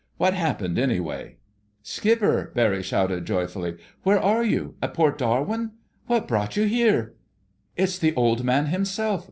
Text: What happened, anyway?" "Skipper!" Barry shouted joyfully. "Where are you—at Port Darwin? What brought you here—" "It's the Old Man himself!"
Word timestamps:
What 0.17 0.33
happened, 0.33 0.79
anyway?" 0.79 1.35
"Skipper!" 1.83 2.51
Barry 2.55 2.81
shouted 2.81 3.23
joyfully. 3.27 3.77
"Where 4.01 4.17
are 4.19 4.43
you—at 4.43 4.95
Port 4.95 5.19
Darwin? 5.19 5.73
What 6.07 6.27
brought 6.27 6.57
you 6.57 6.63
here—" 6.63 7.13
"It's 7.77 7.99
the 7.99 8.15
Old 8.15 8.43
Man 8.43 8.65
himself!" 8.65 9.19